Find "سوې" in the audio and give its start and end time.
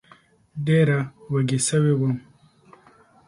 1.67-1.93